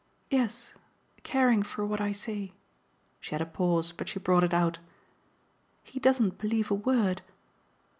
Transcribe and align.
"Yes, 0.31 0.71
caring 1.21 1.61
for 1.61 1.85
what 1.85 2.01
I 2.01 2.11
say." 2.11 2.53
She 3.19 3.35
had 3.35 3.41
a 3.41 3.45
pause, 3.45 3.91
but 3.91 4.09
she 4.09 4.17
brought 4.17 4.43
it 4.43 4.51
out. 4.51 4.79
"He 5.83 5.99
doesn't 5.99 6.39
believe 6.39 6.71
a 6.71 6.73
word 6.73 7.21